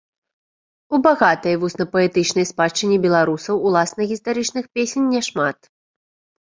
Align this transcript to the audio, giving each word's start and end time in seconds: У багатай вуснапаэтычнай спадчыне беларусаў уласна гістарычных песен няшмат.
У 0.97 0.99
багатай 1.07 1.57
вуснапаэтычнай 1.65 2.47
спадчыне 2.51 2.97
беларусаў 3.07 3.63
уласна 3.69 4.01
гістарычных 4.15 4.65
песен 4.81 5.03
няшмат. 5.17 5.57